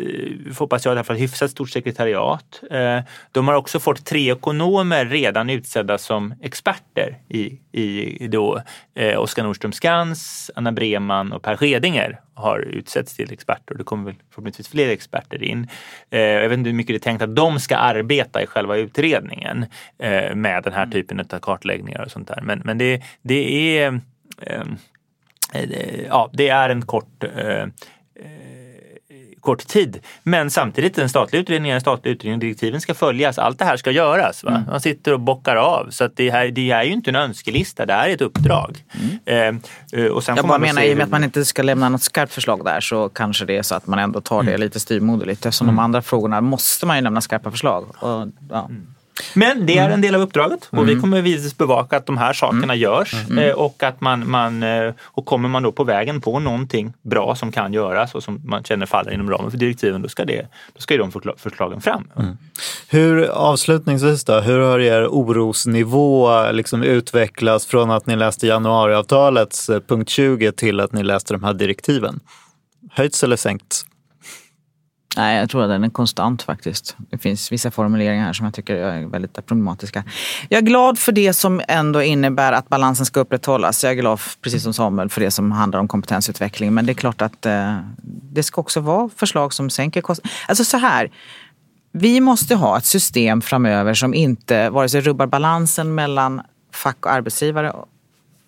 [0.50, 2.62] ett hoppas jag, i alla fall hyfsat stort sekretariat.
[2.70, 3.00] Eh,
[3.32, 8.60] de har också fått tre ekonomer redan utsedda som experter i, i då,
[8.94, 13.74] eh, Oskar Nordström Skans, Anna Breman och Per Skedinger har utsetts till experter.
[13.74, 15.68] Det kommer väl förhoppningsvis fler experter in.
[16.10, 19.66] Jag vet inte hur mycket det är tänkt att de ska arbeta i själva utredningen
[20.34, 22.40] med den här typen av kartläggningar och sånt där.
[22.42, 24.00] Men, men det, det är
[26.08, 27.24] ja, det är en kort
[29.44, 29.98] kort tid.
[30.22, 32.40] Men samtidigt en statlig utredning är en statlig utredning.
[32.40, 33.38] Direktiven ska följas.
[33.38, 34.44] Allt det här ska göras.
[34.44, 34.50] Va?
[34.50, 34.62] Mm.
[34.70, 35.90] Man sitter och bockar av.
[35.90, 37.86] Så att det, här, det är ju inte en önskelista.
[37.86, 38.84] Det här är ett uppdrag.
[39.26, 39.60] Mm.
[39.92, 42.02] Eh, och sen Jag bara menar, i och med att man inte ska lämna något
[42.02, 44.60] skarpt förslag där så kanske det är så att man ändå tar det mm.
[44.60, 45.46] lite styvmoderligt.
[45.46, 45.76] Eftersom mm.
[45.76, 47.84] de andra frågorna måste man ju lämna skarpa förslag.
[47.98, 48.66] Och, ja.
[48.70, 48.93] Mm.
[49.34, 50.94] Men det är en del av uppdraget och mm.
[50.94, 52.78] vi kommer givetvis bevaka att de här sakerna mm.
[52.78, 53.38] görs mm.
[53.38, 57.34] Eh, och att man, man eh, och kommer man då på vägen på någonting bra
[57.34, 60.46] som kan göras och som man känner faller inom ramen för direktiven då ska, det,
[60.74, 62.08] då ska ju de förslagen fram.
[62.18, 62.36] Mm.
[62.88, 69.80] Hur, avslutningsvis då, hur har er orosnivå liksom utvecklats från att ni läste januariavtalets eh,
[69.80, 72.20] punkt 20 till att ni läste de här direktiven?
[72.90, 73.86] Höjts eller sänkts?
[75.16, 76.96] Nej, jag tror att den är konstant faktiskt.
[77.10, 80.04] Det finns vissa formuleringar här som jag tycker är väldigt problematiska.
[80.48, 83.84] Jag är glad för det som ändå innebär att balansen ska upprätthållas.
[83.84, 86.74] Jag är glad, precis som Samuel, för det som handlar om kompetensutveckling.
[86.74, 87.78] Men det är klart att eh,
[88.32, 90.36] det ska också vara förslag som sänker kostnader.
[90.48, 91.10] Alltså så här,
[91.92, 97.12] vi måste ha ett system framöver som inte vare sig rubbar balansen mellan fack och
[97.12, 97.72] arbetsgivare.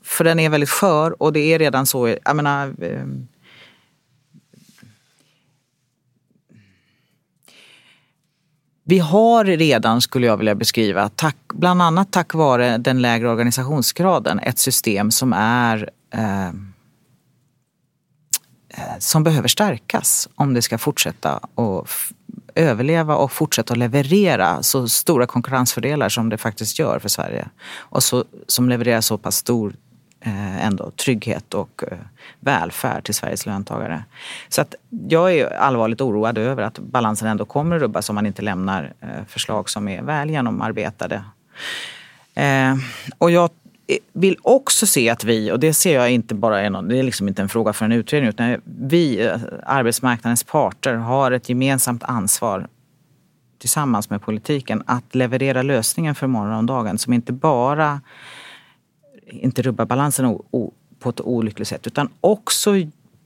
[0.05, 2.17] För den är väldigt skör och det är redan så.
[2.25, 3.07] Jag menar, eh,
[8.89, 14.39] Vi har redan, skulle jag vilja beskriva, tack, bland annat tack vare den lägre organisationsgraden,
[14.39, 16.53] ett system som är eh, eh
[18.99, 21.89] som behöver stärkas om det ska fortsätta att
[22.55, 27.49] överleva och fortsätta att leverera så stora konkurrensfördelar som det faktiskt gör för Sverige.
[27.77, 29.75] Och så, som levererar så pass stor
[30.27, 31.99] Eh, ändå trygghet och eh,
[32.41, 34.05] välfärd till Sveriges löntagare.
[34.49, 34.75] Så att
[35.09, 38.93] jag är allvarligt oroad över att balansen ändå kommer att rubbas om man inte lämnar
[39.01, 41.23] eh, förslag som är väl genomarbetade.
[43.19, 43.51] Och jag
[44.13, 47.03] vill också se att vi, och det ser jag inte bara är någon, det är
[47.03, 49.31] liksom inte en fråga för en utredning, utan vi,
[49.63, 52.69] arbetsmarknadens parter, har ett gemensamt ansvar
[53.59, 58.01] tillsammans med politiken att leverera lösningen för morgondagen som inte bara
[59.27, 60.39] inte rubbar balansen
[60.99, 62.75] på ett olyckligt sätt utan också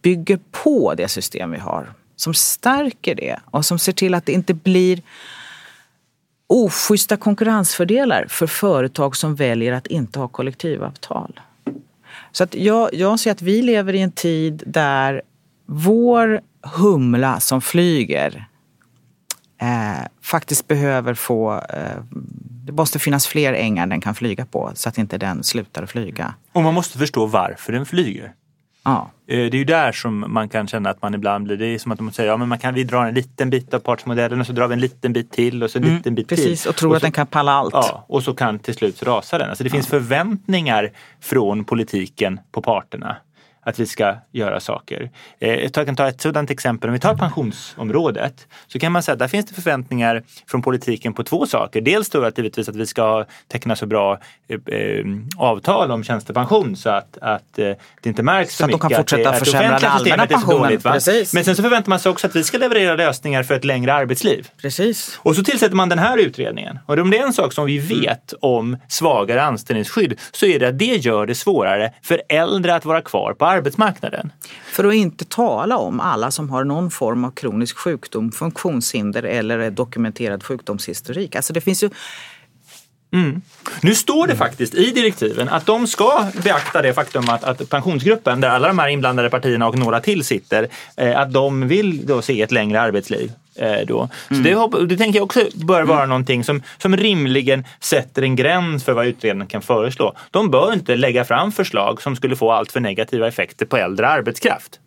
[0.03, 1.93] bygger på det system vi har.
[2.17, 5.03] Som stärker det och som ser till att det inte blir
[6.47, 11.41] oschyssta konkurrensfördelar för företag som väljer att inte ha kollektivavtal.
[12.33, 15.23] Så att jag, jag ser att vi lever i en tid där
[15.67, 18.49] vår humla som flyger
[19.61, 22.03] eh, faktiskt behöver få eh,
[22.65, 26.35] det måste finnas fler ängar den kan flyga på så att inte den slutar flyga.
[26.53, 28.33] Och man måste förstå varför den flyger.
[28.83, 29.11] Ja.
[29.27, 31.79] Eh, det är ju där som man kan känna att man ibland blir, det är
[31.79, 34.41] som att man säger, ja men man kan, vi drar en liten bit av partsmodellen
[34.41, 36.45] och så drar vi en liten bit till och så en mm, liten bit precis,
[36.45, 36.53] till.
[36.53, 37.75] Precis, och tror och så, att den kan palla allt.
[37.75, 39.49] Ja, och så kan till slut rasa den.
[39.49, 43.17] Alltså det finns förväntningar från politiken på parterna
[43.63, 45.11] att vi ska göra saker.
[45.39, 46.91] Eh, jag kan ta ett sådant exempel.
[46.91, 51.15] Om vi tar pensionsområdet så kan man säga att där finns det förväntningar från politiken
[51.15, 51.81] på två saker.
[51.81, 54.19] Dels då att givetvis att vi ska teckna så bra
[54.49, 55.05] eh, eh
[55.37, 57.65] avtal om tjänstepension så att, att eh,
[58.01, 60.27] det inte märks så, så mycket att de kan fortsätta att, det, försämra den allmänna
[60.27, 60.81] pensionen.
[60.83, 60.85] Dåligt,
[61.35, 63.95] Men sen så förväntar man sig också att vi ska leverera lösningar för ett längre
[63.95, 64.49] arbetsliv.
[64.63, 65.19] Precis.
[65.23, 66.79] Och så tillsätter man den här utredningen.
[66.87, 70.69] Och om det är en sak som vi vet om svagare anställningsskydd så är det
[70.69, 74.33] att det gör det svårare för äldre att vara kvar på arbetsmarknaden.
[74.73, 79.71] För att inte tala om alla som har någon form av kronisk sjukdom, funktionshinder eller
[79.71, 81.37] dokumenterad sjukdomshistorik.
[81.37, 81.91] Alltså det finns ju
[83.13, 83.43] Mm.
[83.83, 88.41] Nu står det faktiskt i direktiven att de ska beakta det faktum att, att pensionsgruppen,
[88.41, 92.23] där alla de här inblandade partierna och några till sitter, eh, att de vill då
[92.23, 93.33] se ett längre arbetsliv.
[93.61, 94.09] Eh, då.
[94.29, 94.71] Så mm.
[94.71, 96.09] det, det tänker jag också bör vara mm.
[96.09, 100.17] någonting som, som rimligen sätter en gräns för vad utredningen kan föreslå.
[100.31, 104.09] De bör inte lägga fram förslag som skulle få allt för negativa effekter på äldre
[104.09, 104.80] arbetskraft.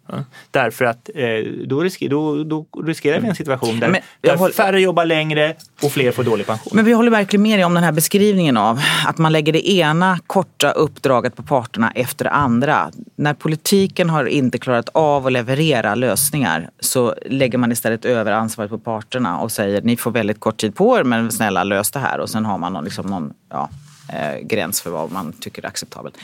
[0.52, 1.26] Därför att eh,
[1.66, 4.54] då, risker, då, då, riskerar vi en situation där, där håller...
[4.54, 6.72] färre jobbar längre och fler får dålig pension.
[6.76, 9.70] Men vi håller verkligen med dig om den här beskrivningen av att man lägger det
[9.70, 12.92] ena korta uppdraget på parterna efter det andra.
[13.16, 18.72] När politiken har inte klarat av att leverera lösningar så lägger man istället över ansvaret
[18.72, 22.00] på parterna och säger ni får väldigt kort tid på er men snälla lös det
[22.00, 23.70] här och sen har man någon, liksom någon ja,
[24.10, 26.18] eh, gräns för vad man tycker är acceptabelt.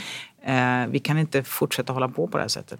[0.46, 2.80] Eh, vi kan inte fortsätta hålla på på det här sättet.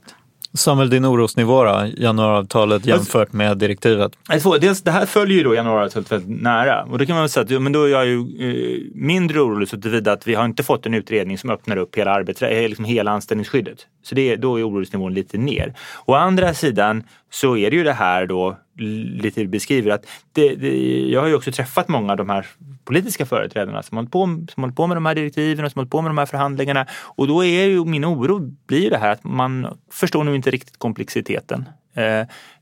[0.54, 1.88] Samuel, din orosnivå då?
[1.98, 4.12] Januariavtalet jämfört med direktivet?
[4.28, 7.30] Alltså, dels, det här följer ju då januariavtalet väldigt nära och då kan man väl
[7.30, 10.46] säga att men då är jag ju eh, mindre orolig så tillvida att vi har
[10.46, 13.88] inte fått en utredning som öppnar upp hela, arbets, eh, liksom hela anställningsskyddet.
[14.04, 15.74] Så det, då är orosnivån lite ner.
[16.06, 18.58] Å andra sidan så är det ju det här då
[19.22, 22.46] lite beskriver att det, det, jag har ju också träffat många av de här
[22.90, 25.92] politiska företrädarna som hållit på, som hållit på med de här direktiven och som hållit
[25.92, 26.86] på med de här förhandlingarna.
[27.18, 30.78] Och då är ju min oro blir det här att man förstår nog inte riktigt
[30.78, 31.70] komplexiteten.
[31.96, 32.20] Eh,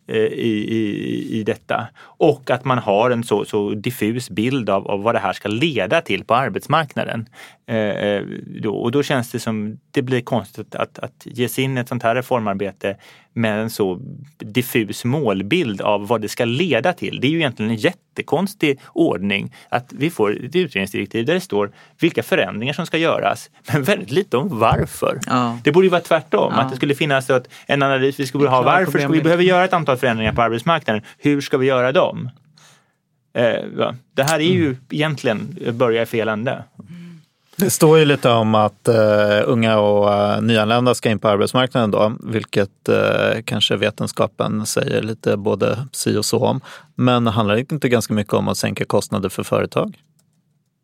[0.08, 1.88] eh, i, i, i detta.
[2.00, 5.50] Och att man har en så, så diffus bild av, av vad det här ska
[5.50, 7.30] leda till på arbetsmarknaden.
[7.70, 8.24] Eh,
[8.62, 11.82] då, och då känns det som det blir konstigt att, att ge sig in i
[11.82, 12.96] ett sånt här reformarbete
[13.34, 14.00] med en så
[14.38, 17.20] diffus målbild av vad det ska leda till.
[17.22, 21.72] Det är ju egentligen en jättekonstig ordning att vi får ett utredningsdirektiv där det står
[22.00, 25.20] vilka förändringar som ska göras, men väldigt lite om varför.
[25.26, 25.60] Ja.
[25.64, 26.62] Det borde ju vara tvärtom, ja.
[26.62, 27.30] att det skulle finnas
[27.66, 31.02] en analys, vi skulle ha varför ska vi behöver göra ett antal förändringar på arbetsmarknaden,
[31.18, 32.30] hur ska vi göra dem?
[33.34, 34.78] Eh, det här är ju mm.
[34.90, 36.64] egentligen börja i fel ände.
[37.60, 38.96] Det står ju lite om att uh,
[39.46, 45.38] unga och uh, nyanlända ska in på arbetsmarknaden då, vilket uh, kanske vetenskapen säger lite
[45.38, 46.62] både si och så om.
[46.96, 49.98] Men handlar det inte ganska mycket om att sänka kostnader för företag?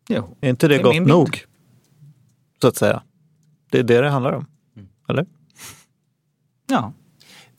[0.08, 0.36] Jo.
[0.40, 1.44] Är inte det, det gott nog?
[2.62, 3.02] Så att säga.
[3.70, 4.46] Det är det det handlar om.
[4.76, 4.88] Mm.
[5.08, 5.26] Eller?
[6.66, 6.92] Ja.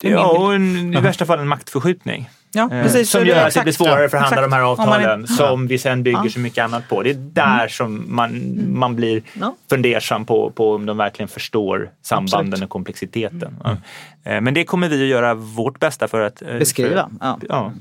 [0.00, 2.30] Ja, och en, i värsta fall en maktförskjutning.
[2.52, 5.26] Ja, eh, precis, som gör att det blir svårare att förhandla de här avtalen är,
[5.26, 6.30] som vi sen bygger ja.
[6.30, 7.02] så mycket annat på.
[7.02, 7.68] Det är där mm.
[7.68, 8.78] som man, mm.
[8.78, 9.54] man blir ja.
[9.70, 12.64] fundersam på, på om de verkligen förstår sambanden Absolut.
[12.64, 13.56] och komplexiteten.
[13.64, 13.76] Mm.
[14.24, 14.40] Ja.
[14.40, 17.10] Men det kommer vi att göra vårt bästa för att eh, beskriva.
[17.20, 17.72] För, ja.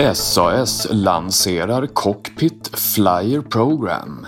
[0.00, 4.26] SAS lanserar Cockpit Flyer Program.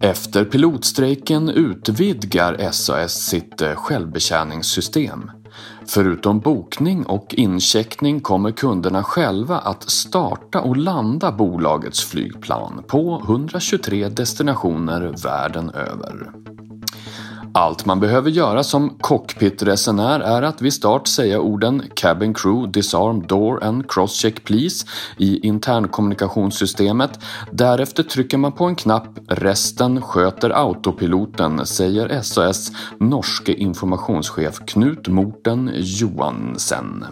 [0.00, 5.30] Efter pilotstrejken utvidgar SAS sitt eh, självbetjäningssystem.
[5.86, 14.08] Förutom bokning och incheckning kommer kunderna själva att starta och landa bolagets flygplan på 123
[14.08, 16.32] destinationer världen över.
[17.56, 23.26] Allt man behöver göra som cockpitresenär är att vid start säga orden “Cabin crew disarm
[23.26, 24.86] door and crosscheck please”
[25.18, 27.20] i internkommunikationssystemet.
[27.52, 35.70] Därefter trycker man på en knapp “Resten sköter autopiloten” säger SAS norske informationschef Knut Morten
[35.74, 37.04] Johansen.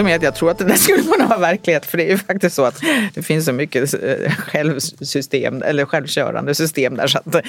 [0.00, 1.86] Faktum är att jag tror att det där skulle kunna vara verklighet.
[1.86, 2.80] För det är ju faktiskt så att
[3.14, 7.06] det finns så mycket eh, självsystem, eller självkörande system där.
[7.06, 7.42] Så att, eh,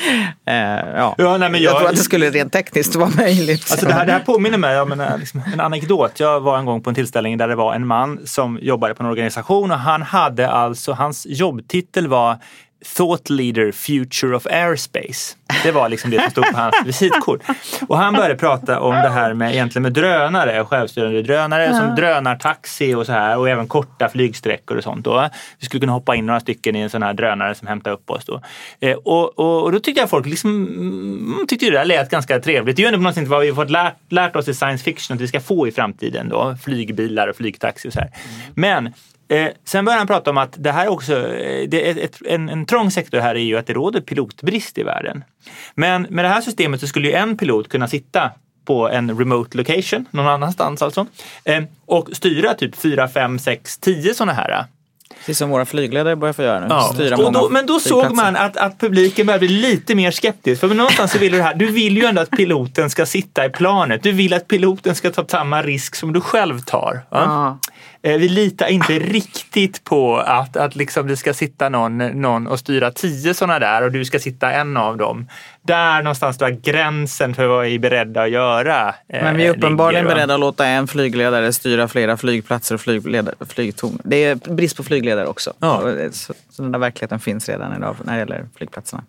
[0.46, 1.16] ja.
[1.18, 3.72] ja nej, men jag, jag tror att det skulle rent tekniskt vara möjligt.
[3.72, 6.20] Alltså det, här, det här påminner mig om en, liksom, en anekdot.
[6.20, 9.04] Jag var en gång på en tillställning där det var en man som jobbade på
[9.04, 12.38] en organisation och han hade alltså, hans jobbtitel var
[12.86, 15.36] Thought Leader Future of Airspace.
[15.64, 17.42] Det var liksom det som stod på hans visitkort.
[17.88, 21.80] Och han började prata om det här med, egentligen med drönare, självstyrande drönare ja.
[21.80, 25.06] som drönartaxi och så här och även korta flygsträckor och sånt.
[25.06, 25.30] Då.
[25.60, 28.10] Vi skulle kunna hoppa in några stycken i en sån här drönare som hämtar upp
[28.10, 28.26] oss.
[28.26, 28.42] Då.
[28.80, 32.40] Eh, och, och, och, då tyckte jag folk liksom, mm, tyckte det där lät ganska
[32.40, 32.76] trevligt.
[32.76, 34.54] Det är ju ändå på något sätt vad vi har fått lärt, lärt oss i
[34.54, 36.30] science fiction att vi ska få i framtiden.
[36.30, 36.56] Då.
[36.64, 38.08] Flygbilar och flygtaxi och så här.
[38.08, 38.52] Mm.
[38.56, 38.94] Men
[39.32, 42.50] Eh, sen börjar han prata om att det här också, eh, det är ett, en,
[42.50, 45.24] en trång sektor här är ju att det råder pilotbrist i världen.
[45.76, 48.32] Men med det här systemet så skulle ju en pilot kunna sitta
[48.66, 51.06] på en remote location, någon annanstans alltså,
[51.44, 54.66] eh, och styra typ 4, 5, 6, 10 sådana här.
[55.20, 56.66] Precis som våra flygledare börjar få göra nu.
[56.70, 56.92] Ja.
[56.94, 60.62] Styra och då, men då såg man att, att publiken började bli lite mer skeptisk.
[60.62, 63.46] För någonstans så vill du det här, du vill ju ändå att piloten ska sitta
[63.46, 64.04] i planet.
[64.04, 67.02] Du vill att piloten ska ta samma risk som du själv tar.
[67.10, 67.58] Ja?
[68.04, 72.60] Eh, vi litar inte riktigt på att, att liksom det ska sitta någon, någon och
[72.60, 75.28] styra tio sådana där och du ska sitta en av dem.
[75.62, 78.96] Där någonstans där gränsen för vad vi är beredda att göra.
[79.08, 82.82] Eh, Men vi är uppenbarligen ligger, beredda att låta en flygledare styra flera flygplatser och
[83.48, 83.98] flygtorn.
[84.04, 85.54] Det är brist på flygledare också.
[85.60, 85.82] Ja.
[86.12, 89.04] Så, så den där verkligheten finns redan idag när det gäller flygplatserna.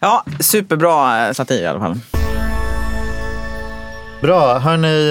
[0.00, 2.23] Ja, superbra eh, satir i alla fall.
[4.24, 4.58] Bra.
[4.58, 5.10] Hörni,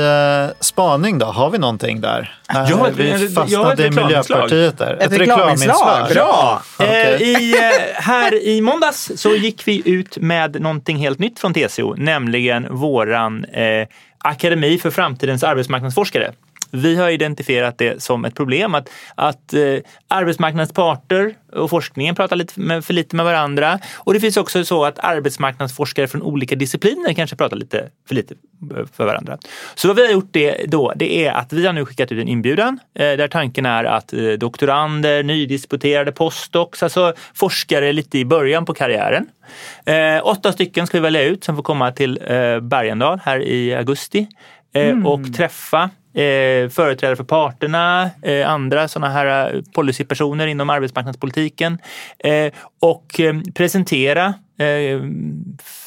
[0.49, 1.26] eh, spaning då?
[1.26, 2.36] Har vi någonting där?
[2.47, 4.93] Ja, vi fastnade i Miljöpartiet där.
[4.93, 6.09] Ett, ett reklaminslag.
[6.09, 6.61] Bra!
[6.80, 7.14] Okay.
[7.14, 11.53] Eh, I, eh, här i måndags så gick vi ut med någonting helt nytt från
[11.53, 13.88] TCO, nämligen våran eh,
[14.18, 16.32] Akademi för framtidens arbetsmarknadsforskare.
[16.76, 22.36] Vi har identifierat det som ett problem att, att eh, arbetsmarknadens parter och forskningen pratar
[22.36, 23.80] lite med, för lite med varandra.
[23.95, 28.36] Och det finns också så att arbetsmarknadsforskare från olika discipliner kanske pratar lite för lite
[28.78, 29.38] eh, för varandra.
[29.76, 32.21] Så vad vi har gjort det då, det är att vi har nu skickat ut
[32.21, 38.26] en inbjudan eh, där tanken är att eh, doktorander, nydisputerade postdocs, alltså forskare lite i
[38.26, 39.28] början på karriären.
[39.86, 43.76] Eh, åtta stycken ska vi välja ut som får komma till eh, Bergendal här i
[43.76, 44.28] augusti
[44.74, 45.05] eh, Mm.
[45.05, 51.78] och träffa eh, företrädare för parterna, eh, andra sådana här eh, policypersoner inom arbetsmarknadspolitiken
[52.20, 55.01] eh, och eh, presentera eh,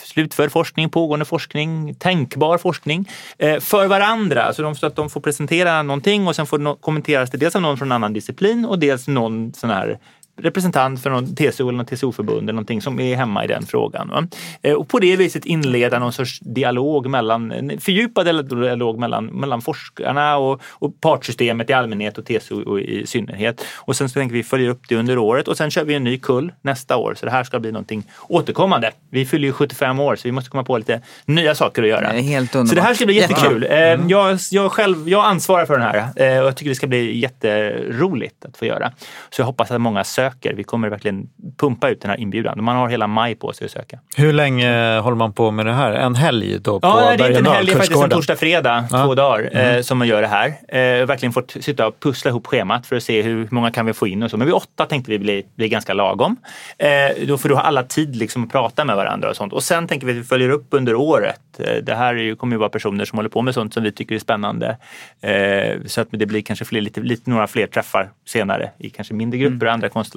[0.04, 3.08] slutförd forskning, pågående forskning, tänkbar forskning
[3.38, 4.52] eh, för varandra.
[4.52, 7.56] Så, de, så att de får presentera någonting och sen får det kommenteras det dels
[7.56, 9.98] av någon från en annan disciplin och dels någon sån här
[10.38, 14.08] representant för någon TCO eller TCO-förbund eller någonting som är hemma i den frågan.
[14.08, 14.26] Va?
[14.62, 20.36] Eh, Och på det viset inleda någon sorts dialog mellan, fördjupad dialog mellan, mellan forskarna
[20.36, 23.64] och, och partsystemet i allmänhet och TCO i synnerhet.
[23.76, 26.04] Och sen så tänker vi följa upp det under året och sen kör vi en
[26.04, 27.14] ny kull nästa år.
[27.14, 28.90] Så det här ska bli någonting återkommande.
[29.10, 32.12] Vi fyller ju 75 år så vi måste komma på lite nya saker att göra.
[32.12, 32.20] Det
[32.68, 33.66] Så det här ska bli jättekul.
[33.70, 36.86] Eh, Jag, jag, själv, jag ansvarar för den här eh, och jag tycker det ska
[36.86, 38.92] bli jätteroligt att få göra.
[39.30, 40.25] Så jag hoppas att många söker.
[40.54, 42.64] Vi kommer verkligen pumpa ut den här inbjudan.
[42.64, 43.98] Man har hela maj på sig att söka.
[44.16, 45.92] Hur länge håller man på med det här?
[45.92, 47.94] En helg då på Ja, nej, det är inte en helg, det är faktiskt en
[47.94, 48.10] kursgården?
[48.18, 49.04] torsdag, fredag, Ja.
[49.04, 50.46] två dagar eh, som man gör det här.
[50.48, 53.92] Eh, verkligen fått sitta och pussla ihop schemat för att se hur många kan vi
[53.92, 54.36] få in och så.
[54.36, 56.36] Men vid åtta tänkte vi bli, bli ganska lagom.
[56.78, 56.88] Eh,
[57.26, 59.52] då får du ha alla tid liksom att prata med varandra och sånt.
[59.52, 61.40] Och sen tänker vi att vi följer upp under året.
[61.58, 63.82] Eh, det här är ju, kommer ju vara personer som håller på med sånt som
[63.82, 64.76] vi tycker är spännande.
[65.20, 69.14] Eh, så att det blir kanske fler, lite, lite, några fler träffar senare i kanske
[69.14, 70.15] mindre grupper och andra konstellationer.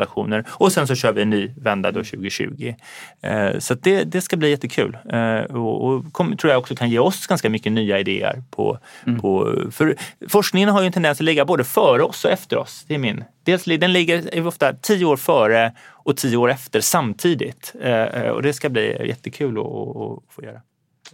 [0.49, 2.73] Och sen så kör vi en ny vända då 2020.
[3.21, 4.97] Eh, så det, det ska bli jättekul.
[5.13, 8.43] Eh, och och kom, tror jag också kan ge oss ganska mycket nya idéer.
[8.51, 8.79] På,
[9.21, 9.95] på, för
[10.29, 12.85] forskningen har ju en tendens att ligga både före oss och efter oss.
[12.87, 13.23] Det är min.
[13.43, 17.75] Dels, den ligger ofta tio år före och tio år efter samtidigt.
[17.81, 20.61] Eh, och det ska bli jättekul att, att få göra.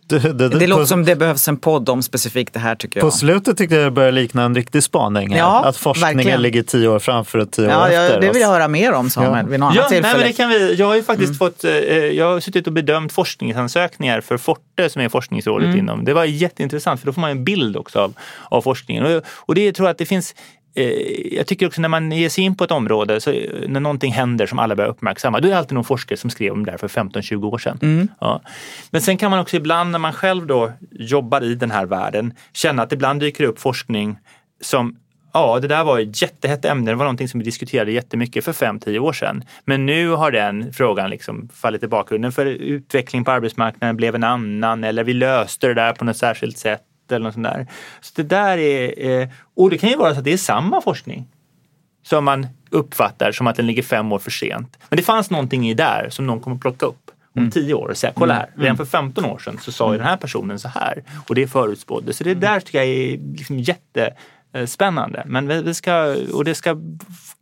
[0.08, 3.00] Det, det, Det låter på, som det behövs en podd om specifikt det här tycker
[3.02, 3.14] på jag.
[3.14, 5.32] slutet tyckte jag det började likna en riktig spaning.
[5.32, 5.38] Här.
[5.40, 6.42] Ja, att forskningen verkligen.
[6.42, 8.14] ligger tio år framför och tio år Ja, efter.
[8.14, 9.50] jag, det vill jag höra mer om Samuel Ja.
[9.52, 10.18] vid något Ja, annat nej, tillfälle.
[10.24, 10.76] men det kan vi.
[10.76, 15.02] Jag har ju faktiskt fått, eh, jag har suttit och bedömt forskningsansökningar för Forte som
[15.02, 16.06] är forskningsrådet inom.
[16.06, 18.14] Det var jätteintressant för då får man en bild också av,
[18.50, 19.06] av forskningen.
[19.06, 20.36] Och, och det tror jag att det finns
[21.32, 24.12] jag tycker också när man ger sig in på ett område, så eh, när någonting
[24.12, 26.72] händer som alla börjar uppmärksamma, då är det alltid någon forskare som skrev om det
[26.72, 28.10] här för 15-20 år sedan.
[28.20, 28.42] Ja.
[28.92, 32.34] Men sen kan man också ibland när man själv då jobbar i den här världen
[32.54, 34.18] känna att ibland dyker det upp forskning
[34.62, 34.96] som
[35.34, 36.92] Ja, det där var ett jättehett ämne.
[36.92, 39.44] Det var någonting som vi diskuterade jättemycket för 5-10 år sedan.
[39.66, 44.24] Men nu har den frågan liksom fallit i bakgrunden för utveckling på arbetsmarknaden blev en
[44.24, 46.82] annan eller vi löste det där på något särskilt sätt
[47.12, 47.68] eller något sånt där.
[48.02, 50.82] Så det där är, eh, och det kan ju vara så att det är samma
[50.82, 51.28] forskning
[52.04, 54.78] som man uppfattar som att den ligger fem år för sent.
[54.90, 57.98] Men det fanns någonting i där som någon kommer plocka upp om tio år och
[57.98, 60.68] säga, kolla här, redan för 15 år sedan så sa ju den här personen så
[60.68, 62.14] här och det förutspådde.
[62.14, 65.24] Så det där tycker jag är liksom jättespännande.
[65.26, 66.78] Men vi ska, och det ska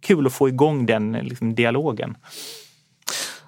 [0.02, 2.18] kul att få igång den liksom, dialogen.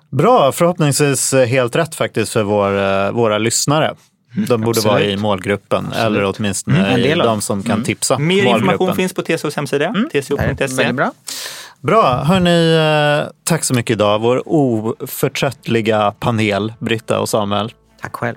[0.09, 3.95] Bra, förhoppningsvis helt rätt faktiskt för vår, eh, våra lyssnare.
[4.36, 8.65] De borde vara i målgruppen eller åtminstone En i de som kan tipsa Mer information
[8.65, 8.95] målgruppen.
[8.95, 10.93] finns på TCOs hemsida, är tco.se.
[10.93, 11.11] bra.
[11.81, 12.75] Bra, hörni,
[13.25, 14.19] eh, tack så mycket idag.
[14.19, 17.71] Vår oförtröttliga panel, Britta och Samuel.
[18.01, 18.36] Tack själv.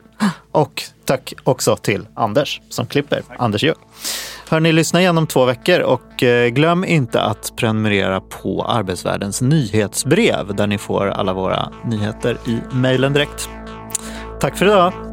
[0.52, 3.74] Och tack också till Anders som klipper, Anders Ljung.
[4.48, 10.54] Hörni, lyssna igen om två veckor och eh, glöm inte att prenumerera på Arbetsvärldens nyhetsbrev
[10.54, 13.48] där ni får alla våra nyheter i mejlen direkt.
[14.40, 15.07] Tack för idag!